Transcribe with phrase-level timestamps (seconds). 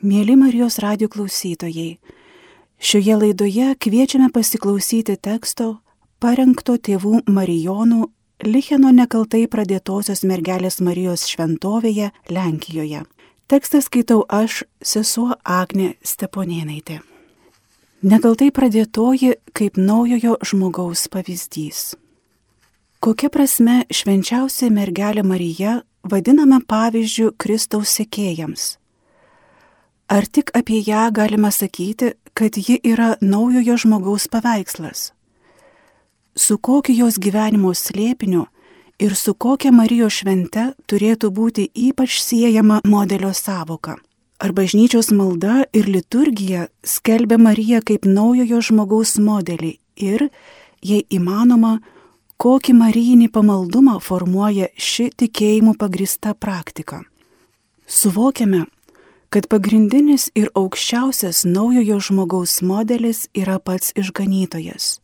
[0.00, 1.98] Mėly Marijos radio klausytojai,
[2.80, 5.74] šioje laidoje kviečiame pasiklausyti teksto
[6.24, 8.06] parengto tėvų Marijonų
[8.48, 13.02] Licheno nekaltai pradėtosios mergelės Marijos šventovėje Lenkijoje.
[13.52, 17.02] Tekstą skaitau aš, sesuo Agne Steponėnaitė.
[18.00, 21.92] Nekaltai pradėtoji kaip naujojo žmogaus pavyzdys.
[23.04, 28.79] Kokia prasme švenčiausia mergelė Marija vadinama pavyzdžių Kristaus sekėjams?
[30.10, 35.12] Ar tik apie ją galima sakyti, kad ji yra naujojo žmogaus paveikslas?
[36.34, 38.48] Su kokiu jos gyvenimo slėpiniu
[38.98, 43.94] ir su kokia Marijos švente turėtų būti ypač siejama modelio savoka?
[44.42, 50.26] Ar bažnyčios malda ir liturgija skelbia Mariją kaip naujojo žmogaus modelį ir,
[50.82, 51.76] jei įmanoma,
[52.40, 57.04] kokį marijinį pamaldumą formuoja ši tikėjimu pagrista praktika?
[57.86, 58.64] Suvokiame,
[59.30, 64.98] kad pagrindinis ir aukščiausias naujojo žmogaus modelis yra pats išganytojas.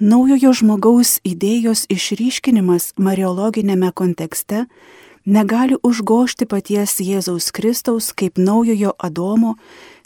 [0.00, 4.64] Naujojo žmogaus idėjos išryškinimas mariologinėme kontekste
[5.26, 9.56] negali užgošti paties Jėzaus Kristaus kaip naujojo Adomo,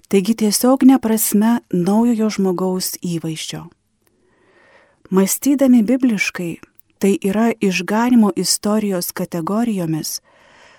[0.08, 3.68] taigi tiesiog neprasme naujojo žmogaus įvaizdžio.
[5.14, 6.52] Mąstydami bibliškai,
[6.98, 10.22] tai yra išganimo istorijos kategorijomis,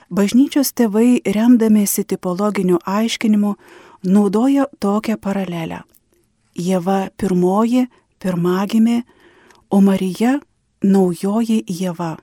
[0.09, 3.55] Bažnyčios tėvai, remdamėsi tipologiniu aiškinimu,
[4.05, 5.81] naudoja tokią paralelę.
[6.55, 7.87] Jėva pirmoji,
[8.21, 9.01] pirmagimė,
[9.69, 10.39] o Marija
[10.83, 12.15] naujoji Jėva.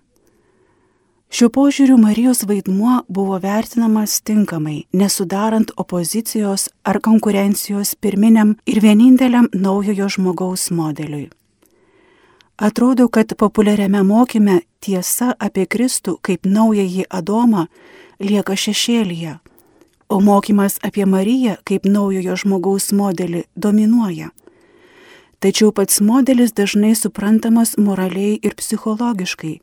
[1.32, 10.10] Šiuo požiūriu Marijos vaidmuo buvo vertinamas tinkamai, nesudarant opozicijos ar konkurencijos pirminiam ir vieninteliam naujojo
[10.12, 11.30] žmogaus modeliui.
[12.56, 17.66] Atrodo, kad populiariame mokyme tiesa apie Kristų kaip naująjį Adomą
[18.20, 19.38] lieka šešėlyje,
[20.08, 24.30] o mokymas apie Mariją kaip naujojo žmogaus modelį dominuoja.
[25.42, 29.56] Tačiau pats modelis dažnai suprantamas moraliai ir psichologiškai,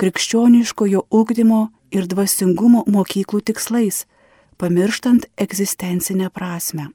[0.00, 4.06] krikščioniškojo ugdymo ir dvasingumo mokyklų tikslais,
[4.56, 6.88] pamirštant egzistencinę prasme.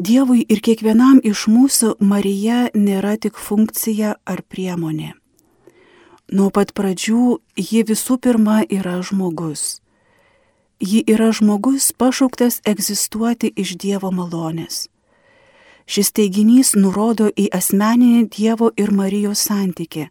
[0.00, 5.10] Dievui ir kiekvienam iš mūsų Marija nėra tik funkcija ar priemonė.
[6.32, 7.24] Nuo pat pradžių
[7.60, 9.82] ji visų pirma yra žmogus.
[10.80, 14.86] Ji yra žmogus pašauktas egzistuoti iš Dievo malonės.
[15.84, 20.06] Šis teiginys nurodo į asmeninį Dievo ir Marijos santyki,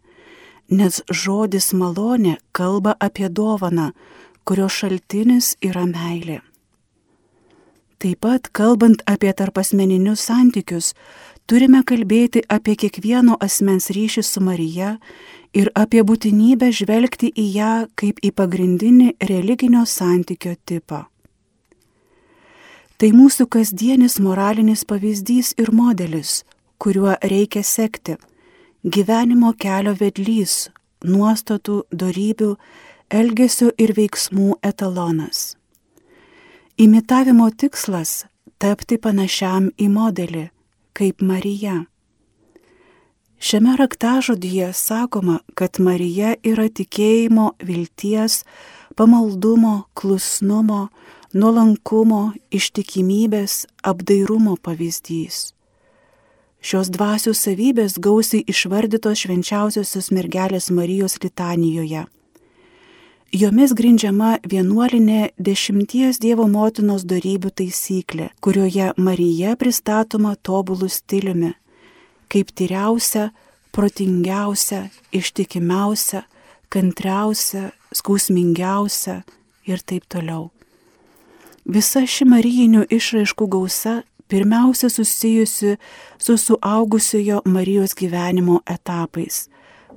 [0.70, 3.90] nes žodis malonė kalba apie dovaną,
[4.46, 6.38] kurio šaltinis yra meilė.
[8.00, 10.94] Taip pat, kalbant apie tarpasmeninius santykius,
[11.44, 14.94] turime kalbėti apie kiekvieno asmens ryšį su Marija
[15.52, 21.02] ir apie būtinybę žvelgti į ją kaip į pagrindinį religinio santykio tipą.
[22.96, 26.40] Tai mūsų kasdienis moralinis pavyzdys ir modelis,
[26.80, 28.16] kuriuo reikia sekti,
[28.84, 30.70] gyvenimo kelio vedlys,
[31.04, 32.54] nuostatų, darybių,
[33.12, 35.59] elgesio ir veiksmų etalonas.
[36.80, 38.24] Imitavimo tikslas-
[38.62, 40.48] tapti panašiam į modelį,
[40.96, 41.84] kaip Marija.
[43.40, 48.44] Šiame raktažodyje sakoma, kad Marija yra tikėjimo, vilties,
[48.96, 50.88] pamaldumo, klusnumo,
[51.34, 55.52] nuolankumo, ištikimybės, apdairumo pavyzdys.
[56.62, 62.06] Šios dvasių savybės gausiai išvardytos švenčiausiosios mergelės Marijos litanijoje
[63.30, 71.52] Jomis grindžiama vienuolinė dešimties Dievo motinos darybių taisyklė, kurioje Marija pristatoma tobulų stiliumi,
[72.26, 73.28] kaip tyriausia,
[73.70, 76.24] protingiausia, ištikimiausia,
[76.74, 79.20] kantriausia, skausmingiausia
[79.62, 80.50] ir taip toliau.
[81.62, 85.76] Visa ši marijinių išraiškų gausa pirmiausia susijusi
[86.18, 89.44] su suaugusiojo Marijos gyvenimo etapais,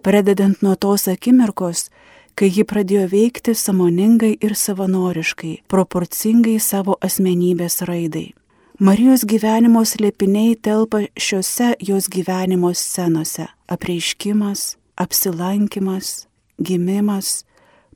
[0.05, 1.87] pradedant nuo tos akimirkos,
[2.35, 8.33] kai ji pradėjo veikti samoningai ir savanoriškai, proporcingai savo asmenybės raidai.
[8.79, 16.27] Marijos gyvenimo slėpiniai telpa šiuose jos gyvenimo scenose- apreiškimas, apsilankimas,
[16.57, 17.45] gimimas,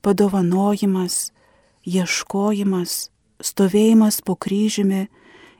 [0.02, 1.32] padovanojimas,
[1.84, 3.10] ieškojimas,
[3.42, 5.08] stovėjimas po kryžiumi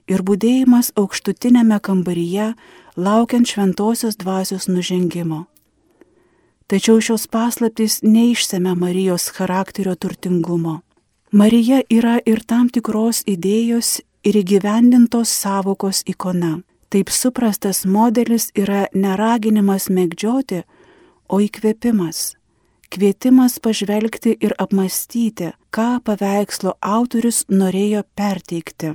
[0.09, 2.55] ir būdėjimas aukštutinėme kambaryje,
[2.97, 5.47] laukiant šventosios dvasios nužengimo.
[6.69, 10.81] Tačiau šios paslaptys neišsame Marijos charakterio turtingumo.
[11.33, 16.59] Marija yra ir tam tikros idėjos ir įgyvendintos savokos ikona.
[16.93, 20.61] Taip suprastas modelis yra neraginimas mėgdžioti,
[21.33, 22.35] o įkvėpimas.
[22.93, 28.93] Kvietimas pažvelgti ir apmastyti, ką paveikslo autorius norėjo perteikti,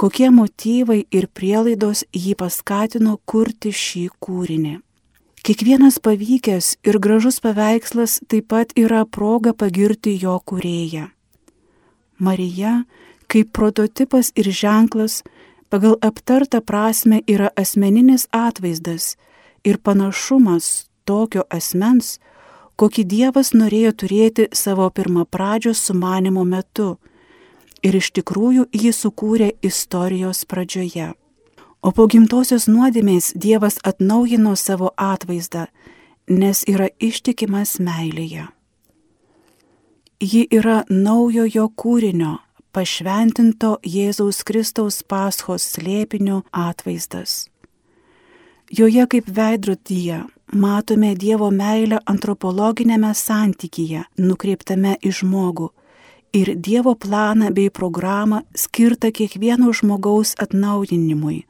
[0.00, 4.74] kokie motyvai ir prielaidos jį paskatino kurti šį kūrinį.
[5.44, 11.10] Kiekvienas pavykęs ir gražus paveikslas taip pat yra proga pagirti jo kurėją.
[12.16, 12.84] Marija,
[13.28, 15.18] kaip prototipas ir ženklas,
[15.68, 19.18] pagal aptartą prasme yra asmeninis atvaizdas
[19.68, 22.14] ir panašumas tokio asmens,
[22.80, 26.94] kokį Dievas norėjo turėti savo pirmapradžio sumanimo metu
[27.84, 31.12] ir iš tikrųjų jį sukūrė istorijos pradžioje.
[31.84, 35.66] O po gimtosios nuodėmės Dievas atnaujino savo atvaizdą,
[36.32, 38.46] nes yra ištikimas meilėje.
[40.24, 42.38] Ji yra naujojo kūrinio,
[42.72, 47.50] pašventinto Jėzaus Kristaus paschos slėpinio atvaizdas.
[48.72, 50.22] Joje kaip veidrodyje
[50.56, 55.68] matome Dievo meilę antropologinėme santykyje, nukreiptame į žmogų
[56.32, 61.44] ir Dievo planą bei programą skirtą kiekvieno žmogaus atnaujinimui,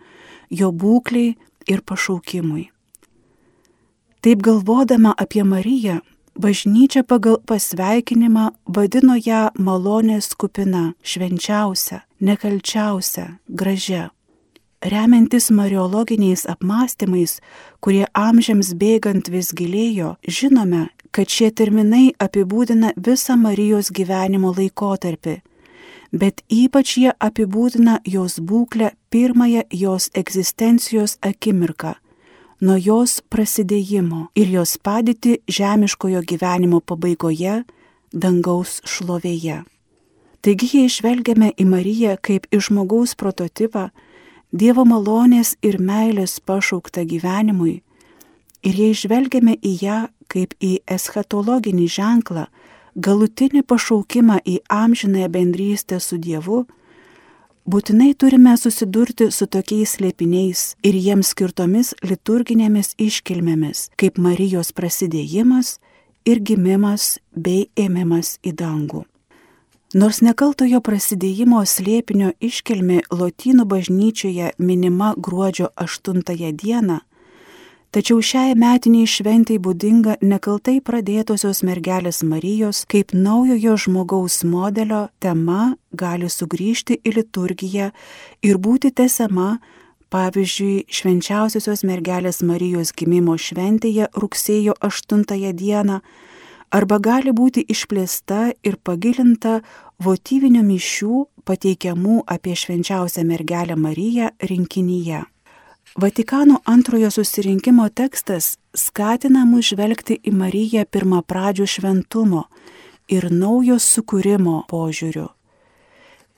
[0.60, 1.34] jo būkliai
[1.68, 2.70] ir pašaukimui.
[4.24, 6.00] Taip galvodama apie Mariją,
[6.40, 14.10] bažnyčia pagal pasveikinimą vadino ją malonės kupina, švenčiausia, nekalčiausia, gražia
[14.84, 17.38] remiantis mariologiniais apmąstymais,
[17.80, 25.38] kurie amžiams bėgant vis gilėjo, žinome, kad šie terminai apibūdina visą Marijos gyvenimo laikotarpį,
[26.14, 31.94] bet ypač jie apibūdina jos būklę pirmąją jos egzistencijos akimirką,
[32.62, 37.64] nuo jos prasidėjimo ir jos padėti žemiškojo gyvenimo pabaigoje,
[38.14, 39.64] dangaus šlovėje.
[40.44, 43.90] Taigi jei žvelgiame į Mariją kaip į žmogaus prototipą,
[44.54, 47.80] Dievo malonės ir meilės pašaukta gyvenimui
[48.62, 49.96] ir jei žvelgiame į ją
[50.30, 52.44] kaip į eschatologinį ženklą,
[52.94, 56.64] galutinį pašaukimą į amžinąją bendrystę su Dievu,
[57.66, 65.78] būtinai turime susidurti su tokiais slėpiniais ir jiems skirtomis liturginėmis iškilmėmis, kaip Marijos prasidėjimas
[66.24, 69.04] ir gimimas bei ėmimas į dangų.
[69.94, 76.24] Nors nekaltojo prasidėjimo slėpinio iškilmė Lotynų bažnyčioje minima gruodžio 8
[76.58, 76.98] dieną,
[77.94, 86.26] tačiau šiai metiniai šventai būdinga nekaltai pradėtosios mergelės Marijos kaip naujojo žmogaus modelio tema gali
[86.26, 87.92] sugrįžti į liturgiją
[88.42, 89.60] ir būti tesama,
[90.10, 96.00] pavyzdžiui, švenčiausiosios mergelės Marijos gimimo šventėje rugsėjo 8 dieną
[96.74, 99.60] arba gali būti išplėsta ir pagilinta
[100.02, 105.22] votyvinių mišių pateikiamų apie švenčiausią mergelę Mariją rinkinyje.
[105.96, 112.40] Vatikano antrojo susirinkimo tekstas skatina mus žvelgti į Mariją pirmą pradžių šventumo
[113.14, 115.28] ir naujo sukūrimo požiūriu.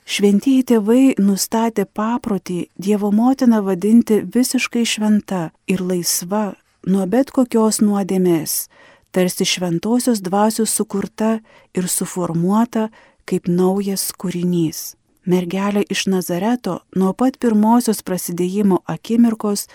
[0.05, 6.53] Šventieji tėvai nustatė paprotį Dievo motiną vadinti visiškai šventa ir laisva
[6.85, 8.69] nuo bet kokios nuodėmės,
[9.09, 11.39] tarsi šventosios dvasios sukurta
[11.73, 12.91] ir suformuota
[13.25, 14.93] kaip naujas kūrinys.
[15.27, 19.65] Mergelė iš Nazareto nuo pat pirmosios prasidėjimo akimirkos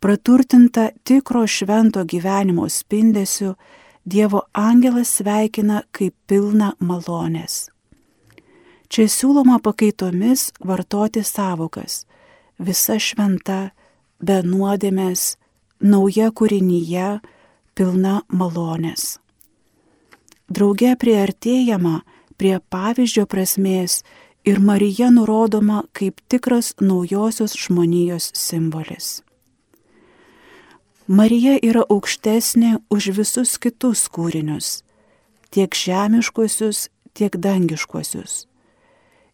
[0.00, 3.54] praturtinta tikro švento gyvenimo spindesiu,
[4.04, 7.70] Dievo angelas sveikina kaip pilna malonės.
[8.92, 12.04] Čia siūloma pakaitomis vartoti savokas-
[12.66, 13.70] visa šventa,
[14.20, 15.36] be nuodėmės,
[15.80, 17.20] nauja kūrinyje,
[17.74, 19.18] pilna malonės.
[20.52, 22.02] Drauge priartėjama
[22.36, 24.02] prie pavyzdžio prasmės
[24.44, 29.22] ir Marija nurodoma kaip tikras naujosios žmonijos simbolis.
[31.06, 34.82] Marija yra aukštesnė už visus kitus kūrinius,
[35.52, 38.46] tiek žemiškuosius, tiek dangiškuosius.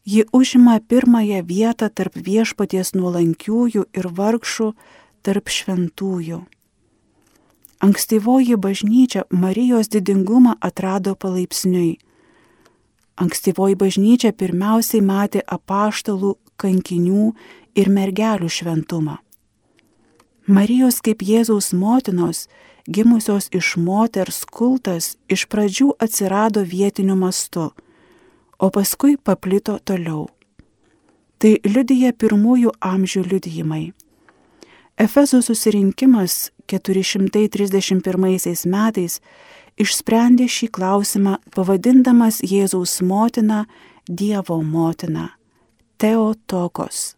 [0.04, 4.72] Ji užima pirmąją vietą tarp viešpaties nuolankiųjų ir vargšų,
[5.22, 6.40] tarp šventųjų.
[7.80, 11.98] Ankstyvoji bažnyčia Marijos didingumą atrado palaipsniui.
[13.20, 17.32] Ankstyvoji bažnyčia pirmiausiai matė apaštalų, kankinių
[17.76, 19.18] ir mergelių šventumą.
[20.48, 22.48] Marijos kaip Jėzaus motinos,
[22.88, 27.70] gimusios iš moters kultas, iš pradžių atsirado vietiniu mastu,
[28.58, 30.28] o paskui paplito toliau.
[31.40, 33.92] Tai liudyja pirmųjų amžių liudijimai.
[35.00, 39.20] Efezo susirinkimas 431 metais
[39.80, 43.64] išsprendė šį klausimą pavadindamas Jėzaus motiną
[44.06, 45.28] Dievo motiną-
[46.00, 47.16] Teotokos.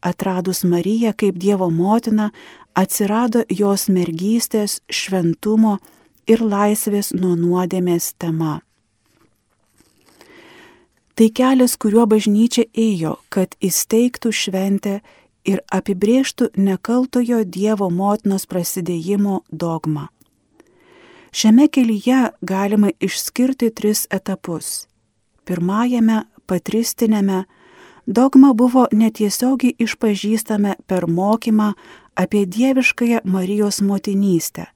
[0.00, 2.30] Atradus Mariją kaip Dievo motiną,
[2.74, 5.78] atsirado jos mergystės, šventumo
[6.26, 8.60] ir laisvės nuo nuodėmės tema.
[11.14, 15.02] Tai kelias, kuriuo bažnyčia ėjo, kad įsteigtų šventę
[15.44, 20.08] ir apibrėžtų nekaltojo Dievo motinos prasidėjimo dogmą.
[21.32, 24.86] Šiame kelyje galima išskirti tris etapus.
[25.44, 27.44] Pirmajame, patristinėme,
[28.06, 31.72] dogma buvo netiesiogiai išpažįstame per mokymą
[32.14, 34.66] apie dieviškąją Marijos motinystę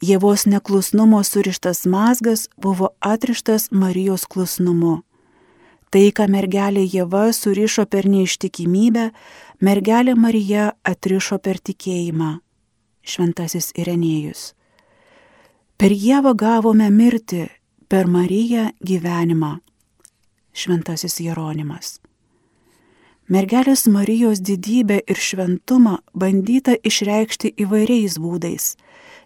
[0.02, 5.04] Jėvos neklusnumo surištas mazgas buvo atrištas Marijos klusnumu.
[5.92, 9.12] Tai, ką mergelė Jėva surišo per neištikimybę,
[9.62, 12.40] mergelė Marija atrišo per tikėjimą.
[13.04, 14.54] Šventasis Irenėjus.
[15.78, 17.46] Per Jėvą gavome mirti,
[17.90, 19.60] per Mariją gyvenimą.
[20.54, 22.01] Šventasis Jeronimas.
[23.32, 28.74] Mergelės Marijos didybę ir šventumą bandyta išreikšti įvairiais būdais,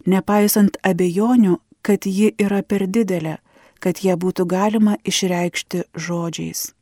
[0.06, 3.40] nepaisant abejonių, kad ji yra per didelė,
[3.82, 6.76] kad ją būtų galima išreikšti žodžiais.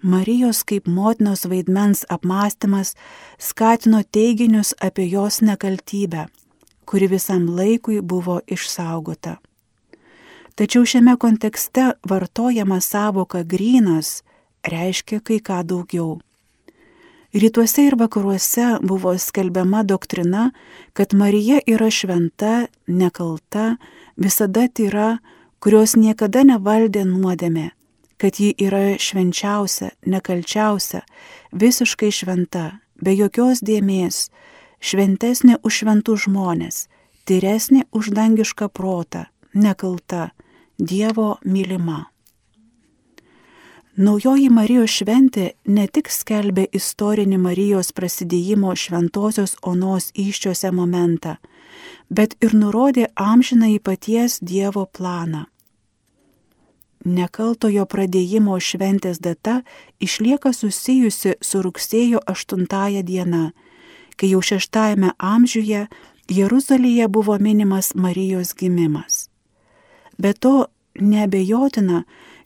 [0.00, 2.96] Marijos kaip motinos vaidmens apmąstymas
[3.36, 6.26] skatino teiginius apie jos nekaltybę,
[6.88, 9.38] kuri visam laikui buvo išsaugota.
[10.56, 14.22] Tačiau šiame kontekste vartojama savoka grynas
[14.64, 16.18] reiškia kai ką daugiau.
[17.34, 20.52] Rytuose ir vakaruose buvo skelbiama doktrina,
[20.92, 23.76] kad Marija yra šventa, nekalta,
[24.16, 25.18] visada tyra,
[25.58, 27.72] kurios niekada nevaldė nuodėmė,
[28.22, 31.02] kad ji yra švenčiausia, nekalčiausia,
[31.50, 34.30] visiškai šventa, be jokios dėmesio,
[34.78, 36.86] šventesnė už šventų žmonės,
[37.26, 40.30] tyresnė už dangišką protą, nekalta,
[40.74, 42.13] Dievo mylima.
[43.94, 51.36] Naujoji Marijos šventė ne tik skelbė istorinį Marijos prasidėjimo šventosios onos iščiose momentą,
[52.10, 55.44] bet ir nurodė amžiną į paties Dievo planą.
[57.06, 59.60] Nekaltojo pradėjimo šventės data
[60.02, 63.52] išlieka susijusi su rugsėjo 8 diena,
[64.16, 65.86] kai jau 6 amžiuje
[66.26, 69.28] Jeruzalėje buvo minimas Marijos gimimas.
[70.18, 70.66] Be to,
[70.98, 72.02] nebejotina,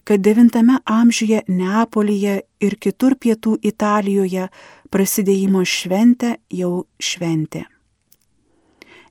[0.09, 4.47] kad IX amžiuje Neapolyje ir kitur pietų Italijoje
[4.89, 7.69] prasidėjimo šventė jau šventė.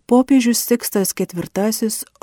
[0.08, 1.44] popiežius Sikstas IV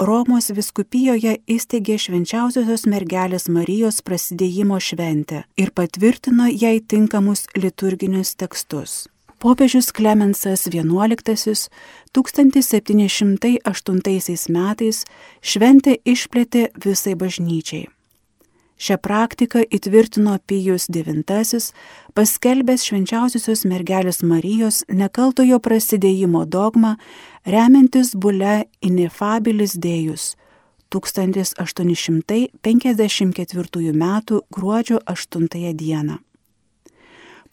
[0.01, 9.05] Romos viskupijoje įsteigė švenčiausiosios mergelės Marijos prasidėjimo šventę ir patvirtino jai tinkamus liturginius tekstus.
[9.37, 10.81] Popiežius Klemensas XI
[12.17, 15.05] 1708 metais
[15.45, 17.94] šventę išplėtė visai bažnyčiai.
[18.75, 21.71] Šią praktiką įtvirtino Pijus IX,
[22.13, 26.95] paskelbęs švenčiausiosios mergelės Marijos nekaltojo prasidėjimo dogmą,
[27.47, 30.35] remiantis bule Inefabilis Dėjus
[30.91, 34.21] 1854 m.
[34.51, 36.19] gruodžio 8 d.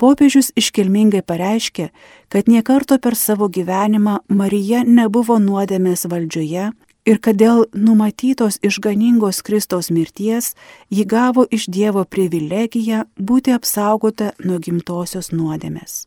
[0.02, 1.94] Popiežius iškilmingai pareiškė,
[2.28, 6.74] kad niekarto per savo gyvenimą Marija nebuvo nuodėmės valdžioje
[7.06, 10.54] ir kad dėl numatytos išganingos Kristaus mirties
[10.90, 16.06] ji gavo iš Dievo privilegiją būti apsaugota nuo gimtosios nuodėmės.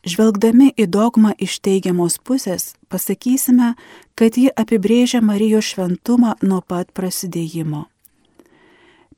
[0.00, 3.76] Žvelgdami į dogmą iš teigiamos pusės, pasakysime,
[4.16, 7.84] kad ji apibrėžia Marijos šventumą nuo pat prasidėjimo.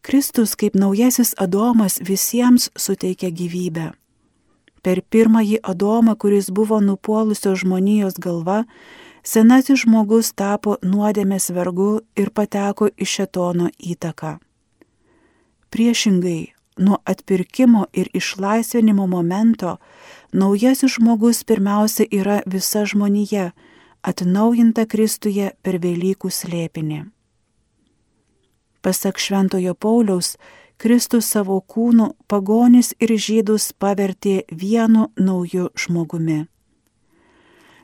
[0.00, 3.90] Kristus kaip naujasis Adomas visiems suteikia gyvybę.
[4.82, 8.62] Per pirmąjį Adomą, kuris buvo nupuolusio žmonijos galva,
[9.26, 14.38] senasis žmogus tapo nuodėmės vergu ir pateko į šetono įtaką.
[15.68, 19.76] Priešingai, nuo atpirkimo ir išlaisvinimo momento,
[20.32, 23.50] naujasis žmogus pirmiausia yra visa žmonija,
[24.02, 27.04] atnaujinta Kristuje per Velykų slėpinį.
[28.82, 30.36] Pasak Šventojo Pauliaus,
[30.78, 36.46] Kristus savo kūnu pagonis ir žydus pavertė vienu nauju žmogumi.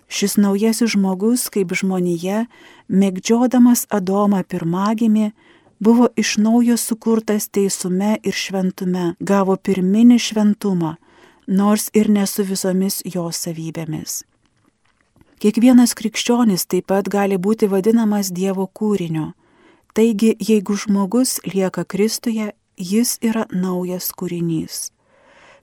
[0.06, 2.44] Šis naujasis žmogus, kaip žmonija,
[2.86, 5.32] mėgdžiodamas Adomą pirmagimį,
[5.80, 10.94] buvo iš naujo sukurtas teisume ir šventume, gavo pirminį šventumą,
[11.46, 14.22] nors ir ne su visomis jo savybėmis.
[15.42, 19.32] Kiekvienas krikščionis taip pat gali būti vadinamas Dievo kūriniu.
[19.94, 24.90] Taigi, jeigu žmogus lieka Kristuje, jis yra naujas kūrinys.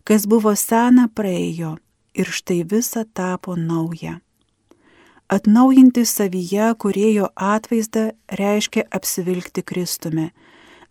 [0.03, 1.77] Kas buvo sena praėjo
[2.13, 4.19] ir štai visa tapo nauja.
[5.31, 10.27] Atnaujinti savyje kurėjo atvaizdą reiškia apsivilkti Kristumi,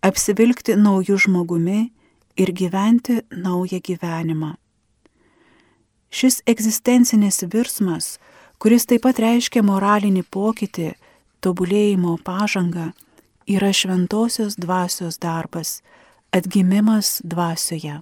[0.00, 1.90] apsivilkti naujų žmogumi
[2.40, 4.54] ir gyventi naują gyvenimą.
[6.10, 8.16] Šis egzistencinis virsmas
[8.60, 10.90] kuris taip pat reiškia moralinį pokytį,
[11.40, 12.90] tobulėjimo pažangą,
[13.48, 15.80] yra šventosios dvasios darbas,
[16.36, 17.96] atgimimas dvasioje.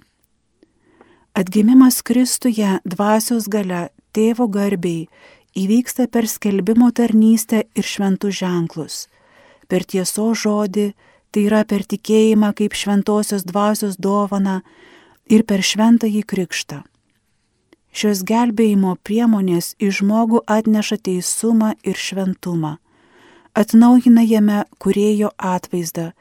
[1.39, 5.07] Atgimimas Kristuje dvasios gale tėvo garbiai
[5.57, 9.07] įvyksta per skelbimo tarnystę ir šventų ženklus,
[9.67, 10.93] per tieso žodį,
[11.31, 14.61] tai yra per tikėjimą kaip šventosios dvasios dovana
[15.29, 16.83] ir per šventąjį krikštą.
[17.89, 22.77] Šios gelbėjimo priemonės į žmogų atneša teisumą ir šventumą,
[23.57, 26.11] atnaujina jame kurėjo atvaizdą,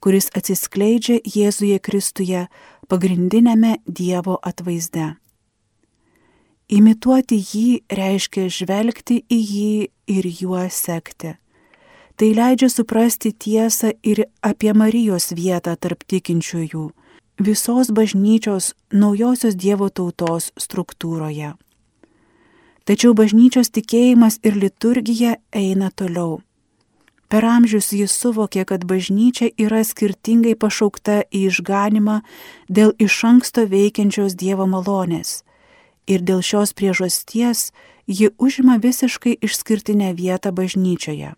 [0.00, 2.46] kuris atsiskleidžia Jėzuje Kristuje
[2.88, 5.16] pagrindinėme Dievo atvaizde.
[6.68, 9.74] Imituoti jį reiškia žvelgti į jį
[10.18, 11.36] ir juo sekti.
[12.18, 16.88] Tai leidžia suprasti tiesą ir apie Marijos vietą tarp tikinčiųjų
[17.38, 21.54] visos bažnyčios naujosios Dievo tautos struktūroje.
[22.84, 26.40] Tačiau bažnyčios tikėjimas ir liturgija eina toliau.
[27.28, 32.22] Per amžius jis suvokė, kad bažnyčia yra skirtingai pašaukta į išganimą
[32.72, 35.44] dėl iš anksto veikiančios Dievo malonės.
[36.08, 37.70] Ir dėl šios priežasties
[38.08, 41.34] ji užima visiškai išskirtinę vietą bažnyčioje.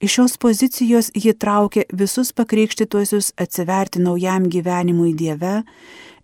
[0.00, 5.60] Iš šios pozicijos ji traukė visus pakrikštytuosius atsiverti naujam gyvenimui Dieve,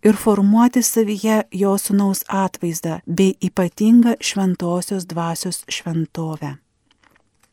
[0.06, 6.56] ir formuoti savyje jo sunaus atvaizdą bei ypatingą šventosios dvasios šventovę.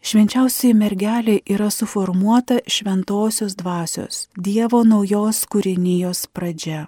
[0.04, 6.88] Švenčiausiai mergelė yra suformuota šventosios dvasios, Dievo naujos kūrinijos pradžia.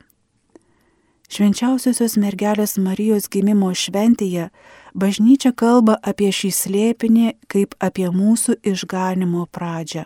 [1.25, 4.49] Švenčiausiosios mergelės Marijos gimimo šventėje
[4.93, 10.05] bažnyčia kalba apie šį slėpinį kaip apie mūsų išganimo pradžią.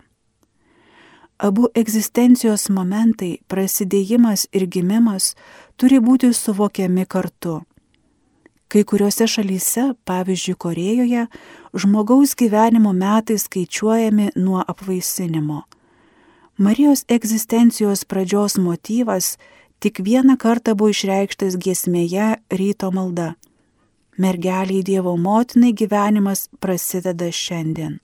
[1.39, 5.35] Abu egzistencijos momentai- prasidėjimas ir gimimas-
[5.77, 7.63] turi būti suvokiami kartu.
[8.67, 11.27] Kai kuriuose šalyse, pavyzdžiui Korejoje,
[11.73, 15.63] žmogaus gyvenimo metai skaičiuojami nuo apvaisinimo.
[16.57, 19.37] Marijos egzistencijos pradžios motyvas
[19.79, 23.33] tik vieną kartą buvo išreikštas giesmėje ryto malda.
[24.19, 27.99] Mergeliai Dievo motinai gyvenimas prasideda šiandien.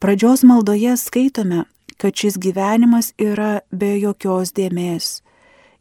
[0.00, 1.64] Pradžios maldoje skaitome,
[1.96, 5.24] kad šis gyvenimas yra be jokios dėmesio.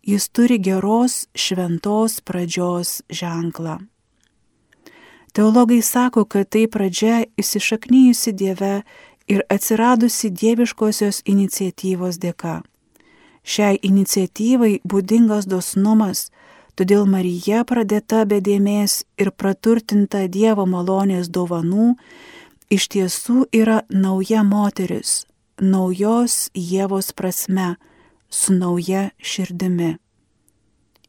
[0.03, 3.77] Jis turi geros šventos pradžios ženklą.
[5.33, 8.81] Teologai sako, kad tai pradžia įsišaknyjusi Dieve
[9.27, 12.61] ir atsiradusi dieviškosios iniciatyvos dėka.
[13.49, 16.27] Šiai iniciatyvai būdingas dosnumas,
[16.77, 21.95] todėl Marija pradėta be dėmesio ir praturtinta Dievo malonės dovanų
[22.69, 25.25] iš tiesų yra nauja moteris,
[25.57, 27.75] naujos Jėvos prasme,
[28.29, 29.97] su nauja širdimi.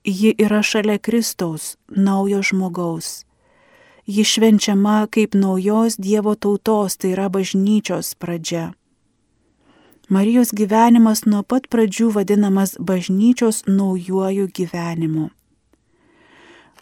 [0.05, 3.27] Ji yra šalia Kristaus, naujo žmogaus.
[4.09, 8.71] Ji švenčiama kaip naujos Dievo tautos, tai yra bažnyčios pradžia.
[10.11, 15.29] Marijos gyvenimas nuo pat pradžių vadinamas bažnyčios naujuoju gyvenimu.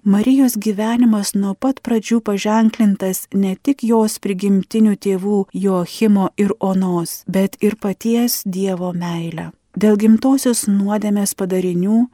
[0.02, 7.60] Marijos gyvenimas nuo pat pradžių paženklintas ne tik jos prigimtinių tėvų Joachimo ir Onos, bet
[7.60, 9.50] ir paties Dievo meilę.
[9.76, 12.06] Dėl gimtosios nuodėmės padarinių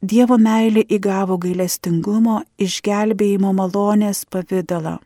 [0.00, 5.02] Dievo meilė įgavo gailestingumo, išgelbėjimo malonės pavydalą.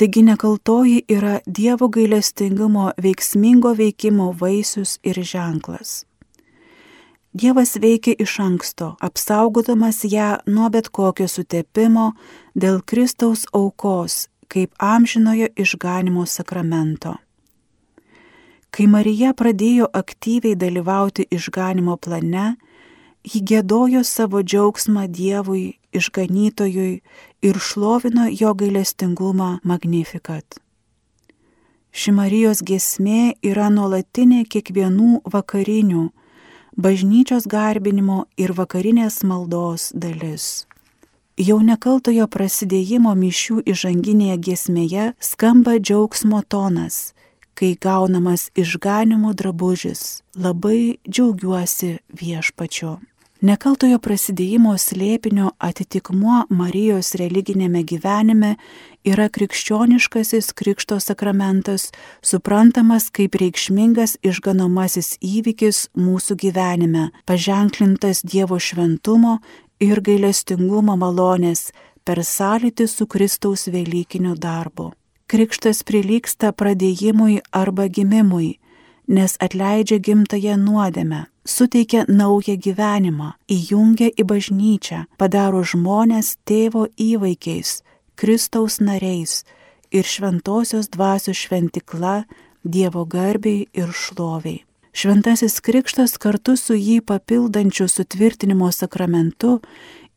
[0.00, 6.06] Taigi nekaltoji yra Dievo gailestingumo veiksmingo veikimo vaisius ir ženklas.
[7.32, 12.06] Dievas veikia iš anksto, apsaugodamas ją nuo bet kokio sutepimo
[12.56, 17.12] dėl Kristaus aukos, kaip amžinojo išganimo sakramento.
[18.70, 22.54] Kai Marija pradėjo aktyviai dalyvauti išganimo plane,
[23.20, 27.00] ji gėdojo savo džiaugsmą Dievui, išganytojui
[27.42, 30.60] ir šlovino jo gailestingumą magnifikat.
[31.90, 36.08] Ši Marijos gesmė yra nuolatinė kiekvienų vakarinių,
[36.78, 40.66] bažnyčios garbinimo ir vakarinės maldos dalis.
[41.40, 47.14] Jau nekaltojo prasidėjimo mišių įžanginėje gesmėje skamba džiaugsmo tonas,
[47.56, 50.22] kai gaunamas išganimo drabužis.
[50.36, 52.98] Labai džiaugiuosi viešpačiu.
[53.40, 58.50] Nekaltojo prasidėjimo slėpinio atitikmuo Marijos religinėme gyvenime
[59.08, 61.86] yra krikščioniškasis Krikšto sakramentas,
[62.20, 69.38] suprantamas kaip reikšmingas išganomasis įvykis mūsų gyvenime, paženklintas Dievo šventumo
[69.80, 71.70] ir gailestingumo malonės
[72.04, 74.90] per sąlytį su Kristaus Velykiniu darbu.
[75.32, 78.58] Krikštas prilyksta pradėjimui arba gimimui,
[79.08, 87.82] nes atleidžia gimtają nuodėmę, suteikia naują gyvenimą, įjungia į bažnyčią, padaro žmonės tėvo įvaikiais,
[88.16, 89.44] Kristaus nariais
[89.90, 92.24] ir šventosios dvasios šventikla
[92.64, 94.64] Dievo garbiai ir šloviai.
[94.92, 99.60] Šventasis Krikštas kartu su jį papildančiu sutvirtinimo sakramentu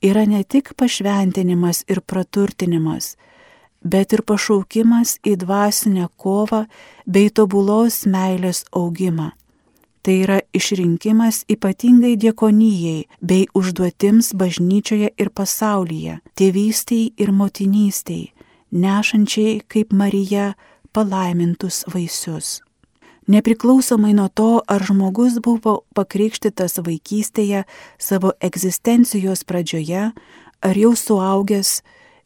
[0.04, 3.16] yra ne tik pašventinimas ir praturtinimas,
[3.84, 6.66] bet ir pašaukimas į dvasinę kovą
[7.06, 9.32] bei tobulos meilės augimą.
[10.04, 18.34] Tai yra išrinkimas ypatingai diekonijai bei užduotims bažnyčioje ir pasaulyje, tėvystiai ir motinystiai,
[18.76, 20.50] nešančiai kaip Marija
[20.92, 22.60] palaimintus vaisius.
[23.32, 27.64] Nepriklausomai nuo to, ar žmogus buvo pakrikštytas vaikystėje
[27.96, 30.10] savo egzistencijos pradžioje,
[30.68, 31.78] ar jau suaugęs,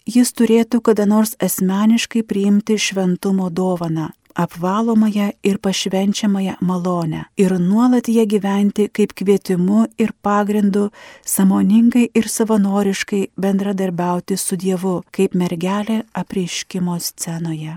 [0.09, 8.25] jis turėtų kada nors asmeniškai priimti šventumo dovaną apvalomąją ir pašvenčiamąją malonę ir nuolat ją
[8.33, 10.89] gyventi kaip kvietimu ir pagrindu
[11.25, 17.73] samoningai ir savanoriškai bendradarbiauti su Dievu, kaip mergelė apreiškimo scenoje.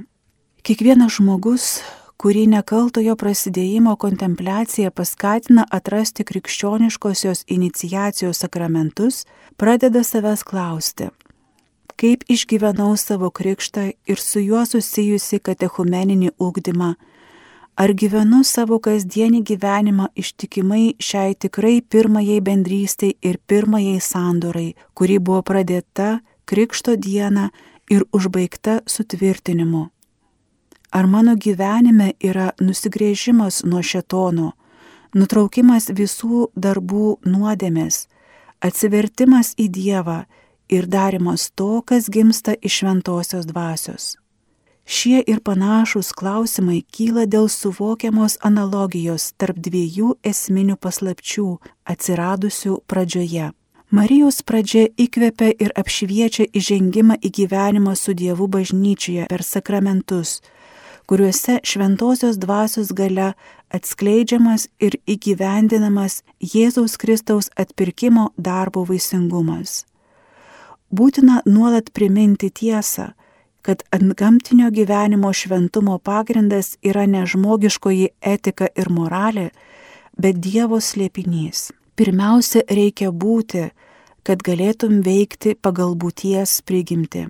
[0.63, 1.81] Kiekvienas žmogus
[2.21, 9.25] kurį nekaltojo prasidėjimo kontempliacija paskatina atrasti krikščioniškosios inicijacijos sakramentus,
[9.57, 11.09] pradeda savęs klausti,
[12.01, 16.95] kaip išgyvenau savo krikštą ir su juo susijusi katechumeninį ūkdymą,
[17.81, 25.41] Ar gyvenu savo kasdienį gyvenimą ištikimai šiai tikrai pirmajai bendrystei ir pirmajai sandorai, kuri buvo
[25.41, 27.47] pradėta Krikšto dieną
[27.89, 29.87] ir užbaigta sutvirtinimu?
[30.93, 34.53] Ar mano gyvenime yra nusigrėžimas nuo šetono,
[35.17, 38.09] nutraukimas visų darbų nuodėmės,
[38.61, 40.19] atsivertimas į Dievą
[40.71, 44.17] ir darimas to, kas gimsta iš šventosios dvasios.
[44.87, 51.49] Šie ir panašus klausimai kyla dėl suvokiamos analogijos tarp dviejų esminių paslapčių
[51.93, 53.53] atsiradusių pradžioje.
[53.91, 60.41] Marijos pradžia įkvepia ir apšviečia įžengimą į gyvenimą su Dievu bažnyčioje per sakramentus,
[61.11, 63.33] kuriuose šventosios dvasios gale
[63.75, 69.85] atskleidžiamas ir įgyvendinamas Jėzaus Kristaus atpirkimo darbo vaisingumas.
[70.91, 73.13] Būtina nuolat priminti tiesą,
[73.63, 79.51] kad antgamtinio gyvenimo šventumo pagrindas yra ne žmogiškoji etika ir moralė,
[80.19, 81.71] bet Dievo slėpinys.
[81.95, 83.69] Pirmiausia, reikia būti,
[84.27, 87.29] kad galėtum veikti pagal būties prigimti.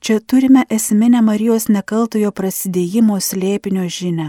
[0.00, 4.28] Čia turime esminę Marijos nekaltojo prasidėjimo slėpinio žinę.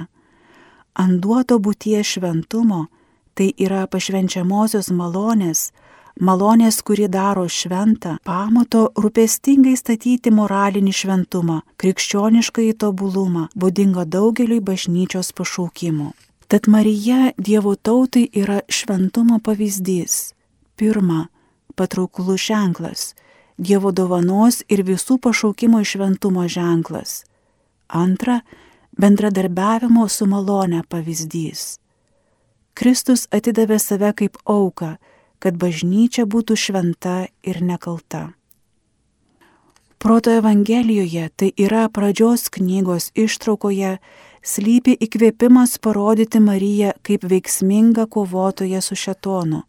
[0.93, 2.87] Ant duoto būties šventumo,
[3.33, 5.69] tai yra pašvenčiamosios malonės,
[6.19, 16.11] malonės, kuri daro šventą, pamato rūpestingai statyti moralinį šventumą, krikščionišką įtobulumą, būdingo daugeliui bažnyčios pašaukimų.
[16.49, 20.33] Tad Marija Dievo tautai yra šventumo pavyzdys.
[20.75, 21.27] Pirma,
[21.75, 23.13] patrauklus ženklas
[23.59, 27.25] Dievo dovanos ir visų pašaukimo šventumo ženklas.
[27.87, 28.39] Antra,
[28.95, 31.79] bendradarbiavimo su malone pavyzdys.
[32.73, 34.93] Kristus atidavė save kaip auką,
[35.39, 38.29] kad bažnyčia būtų šventa ir nekalta.
[39.99, 43.97] Proto Evangelijoje, tai yra pradžios knygos ištraukoje,
[44.43, 49.65] slypi įkvėpimas parodyti Mariją kaip veiksmingą kovotoją su šetonu,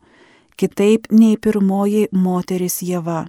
[0.55, 3.25] kitaip nei pirmoji moteris Jėva.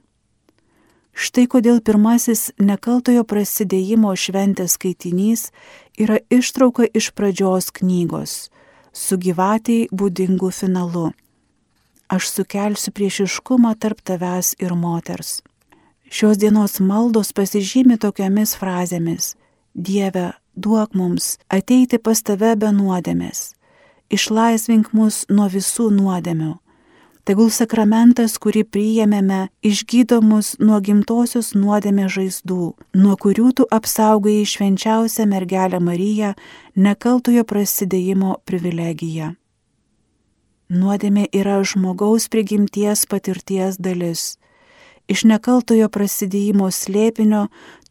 [1.11, 5.49] Štai kodėl pirmasis nekaltojo prasidėjimo šventės skaitinys
[5.99, 8.51] yra ištrauka iš pradžios knygos
[8.93, 11.11] su gyvatiai būdingu finalu.
[12.11, 15.39] Aš sukelsiu priešiškumą tarp tavęs ir moters.
[16.11, 19.35] Šios dienos maldos pasižymi tokiamis frazėmis-
[19.87, 23.53] Dieve, duok mums ateiti pas tave be nuodėmės,
[24.11, 26.53] išlaisvink mus nuo visų nuodėmių
[27.21, 32.61] Tegul sakramentas, kurį priėmėme, išgydo mus nuo gimtosios nuodėmės žaizdų,
[32.97, 36.31] nuo kurių tu apsaugai švenčiausią mergelę Mariją
[36.73, 39.35] nekaltojo prasidėjimo privilegiją.
[40.71, 44.37] Nuodėmė yra žmogaus prigimties patirties dalis.
[45.11, 47.41] Iš nekaltojo prasidėjimo slėpinio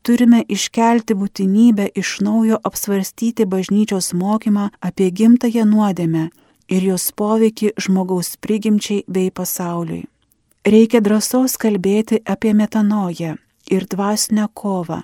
[0.00, 6.30] turime iškelti būtinybę iš naujo apsvarstyti bažnyčios mokymą apie gimtąją nuodėmę
[6.72, 10.06] ir jos poveikį žmogaus prigimčiai bei pasauliui.
[10.64, 13.36] Reikia drąsos kalbėti apie metanoją
[13.68, 15.02] ir dvasinę kovą,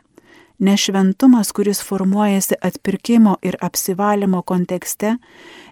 [0.59, 5.17] nes šventumas, kuris formuojasi atpirkimo ir apsivalymo kontekste,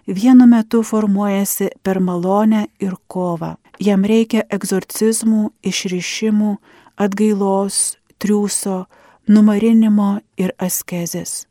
[0.07, 3.55] vienu metu formuojasi per malonę ir kovą.
[3.79, 6.55] Jam reikia egzorcizmų, išrišimų,
[6.95, 8.85] atgailos, triūso,
[9.27, 11.45] numarinimo ir askezės.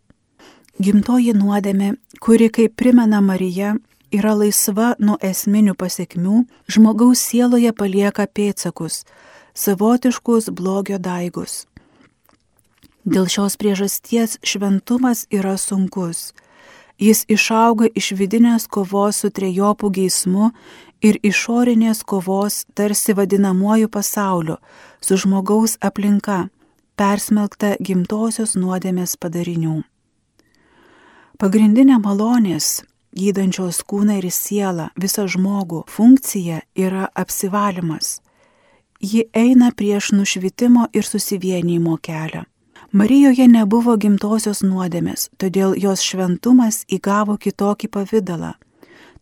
[0.81, 3.75] Gimtoji nuodėmė, kuri, kaip primena Marija,
[4.15, 9.05] yra laisva nuo esminių pasiekmių, žmogaus sieloje palieka pėtsakus,
[9.55, 11.65] savotiškus blogio daigus.
[13.05, 16.33] Dėl šios priežasties šventumas yra sunkus.
[16.97, 20.53] Jis išauga iš vidinės kovos su trejopų geismu
[21.05, 24.57] ir išorinės kovos tarsi vadinamuoju pasauliu,
[25.05, 26.47] su žmogaus aplinka,
[26.97, 29.83] persmelkta gimtosios nuodėmės padarinių.
[31.37, 38.23] Pagrindinė malonės gydančios kūną ir sielą, visą žmogų funkcija yra apsivalimas.
[39.05, 42.47] Ji eina prieš nušvitimo ir susivienijimo kelią.
[42.95, 48.53] Marijoje nebuvo gimtosios nuodėmės, todėl jos šventumas įgavo kitokį pavydalą,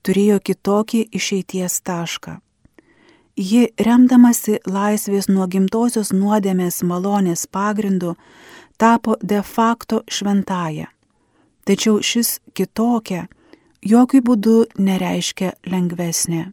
[0.04, 2.34] turėjo kitokį išeities tašką.
[3.40, 8.12] Ji, remdamasi laisvės nuo gimtosios nuodėmės malonės pagrindu,
[8.76, 10.92] tapo de facto šventaja.
[11.64, 13.24] Tačiau šis kitokia,
[13.80, 16.44] jokių būdų nereiškia lengvesnė.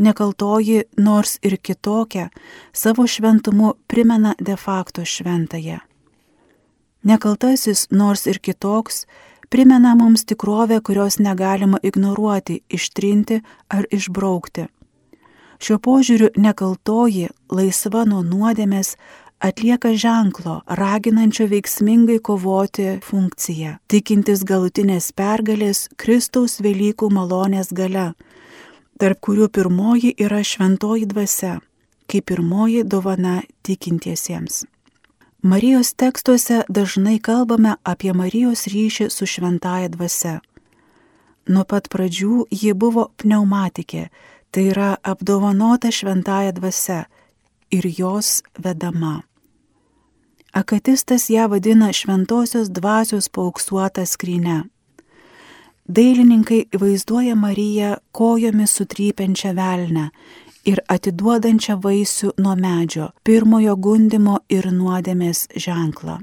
[0.00, 2.30] Nekaltoji, nors ir kitokia,
[2.72, 5.82] savo šventumu primena de facto šventąją.
[7.02, 9.06] Nekaltasis, nors ir kitoks,
[9.50, 14.68] primena mums tikrovę, kurios negalima ignoruoti, ištrinti ar išbraukti.
[15.62, 18.96] Šiuo požiūriu nekaltoji, laisva nuo nuodėmės,
[19.42, 28.12] atlieka ženklo, raginančio veiksmingai kovoti funkciją, tikintis galutinės pergalės Kristaus Velykų malonės gale,
[28.98, 31.56] tarp kurių pirmoji yra šventoji dvasia,
[32.06, 34.64] kaip pirmoji dovana tikintiesiems.
[35.42, 40.36] Marijos tekstuose dažnai kalbame apie Marijos ryšį su šventaja dvasia.
[41.50, 44.04] Nuo pat pradžių ji buvo pneumatikė,
[44.54, 47.00] tai yra apdovanota šventaja dvasia
[47.74, 49.24] ir jos vedama.
[50.54, 54.60] Akatistas ją vadina šventosios dvasios pauksuota skryne.
[55.90, 60.10] Dailininkai vaizduoja Mariją kojomis sutrypiančią velnę
[60.64, 66.20] ir atiduodančią vaisių nuo medžio, pirmojo gundimo ir nuodėmės ženklą.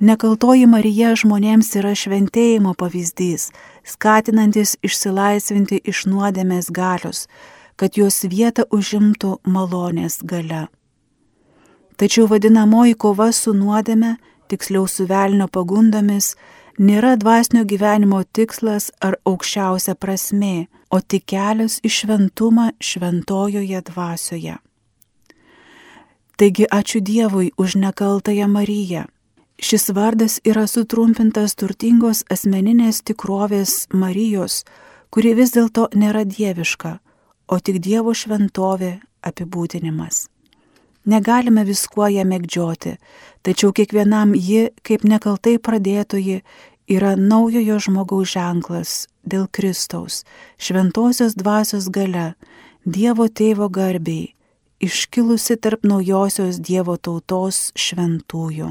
[0.00, 3.50] Nekaltoji Marija žmonėms yra šventėjimo pavyzdys,
[3.84, 7.26] skatinantis išsilaisvinti iš nuodėmės galios,
[7.76, 10.68] kad jos vietą užimtų malonės gale.
[12.00, 14.14] Tačiau vadinamoji kova su nuodėme,
[14.48, 16.32] tiksliau su velnio pagundomis,
[16.80, 24.56] nėra dvasinio gyvenimo tikslas ar aukščiausia prasme, o tik kelias į šventumą šventojoje dvasioje.
[26.40, 29.04] Taigi ačiū Dievui už nekaltąją Mariją.
[29.60, 34.64] Šis vardas yra sutrumpintas turtingos asmeninės tikrovės Marijos,
[35.12, 36.96] kuri vis dėlto nėra dieviška,
[37.52, 40.30] o tik Dievo šventovė apibūdinimas.
[41.04, 42.96] Negalime viskuo ją mėgdžioti,
[43.44, 46.40] tačiau kiekvienam ji, kaip nekaltai pradėtoji,
[46.90, 50.24] yra naujojo žmogaus ženklas dėl Kristaus,
[50.58, 52.34] šventosios dvasios gale,
[52.80, 54.32] Dievo tėvo garbiai,
[54.80, 58.70] iškilusi tarp naujosios Dievo tautos šventųjų.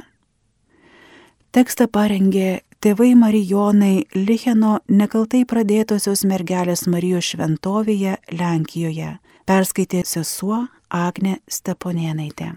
[1.53, 9.13] Tekstą parengė tėvai Marijonai Licheno nekaltai pradėtosios mergelės Marijos šventovėje Lenkijoje,
[9.45, 12.55] perskaitė sesuo Agne Steponėnaitė.